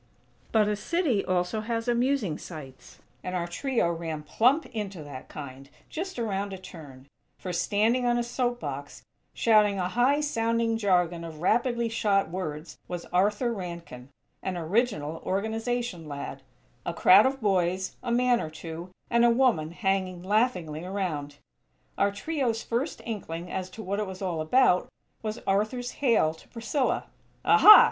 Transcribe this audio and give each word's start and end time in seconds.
_"But 0.51 0.67
a 0.67 0.75
city 0.75 1.23
also 1.25 1.61
has 1.61 1.87
amusing 1.87 2.39
sights; 2.39 2.97
and 3.23 3.35
our 3.35 3.45
trio 3.45 3.91
ran 3.91 4.23
plump 4.23 4.65
into 4.73 5.03
that 5.03 5.29
kind, 5.29 5.69
just 5.91 6.17
around 6.17 6.53
a 6.53 6.57
turn; 6.57 7.05
for, 7.37 7.53
standing 7.53 8.07
on 8.07 8.17
a 8.17 8.23
soap 8.23 8.59
box, 8.59 9.03
shouting 9.35 9.77
a 9.77 9.89
high 9.89 10.19
sounding 10.19 10.75
jargon 10.75 11.23
of 11.23 11.39
rapidly 11.43 11.87
shot 11.87 12.31
words, 12.31 12.79
was 12.87 13.05
Arthur 13.13 13.53
Rankin, 13.53 14.09
an 14.41 14.57
original 14.57 15.21
Organization 15.23 16.07
lad; 16.07 16.41
a 16.83 16.95
crowd 16.95 17.27
of 17.27 17.39
boys, 17.39 17.95
a 18.01 18.11
man 18.11 18.41
or 18.41 18.49
two, 18.49 18.89
and 19.11 19.23
a 19.23 19.29
woman 19.29 19.69
hanging 19.69 20.23
laughingly 20.23 20.83
around. 20.83 21.35
Our 21.95 22.11
trio's 22.11 22.63
first 22.63 23.03
inkling 23.05 23.51
as 23.51 23.69
to 23.69 23.83
what 23.83 23.99
it 23.99 24.07
was 24.07 24.23
all 24.23 24.41
about 24.41 24.89
was 25.21 25.37
Arthur's 25.45 25.91
hail 26.01 26.33
to 26.33 26.47
Priscilla: 26.47 27.05
"Aha! 27.45 27.79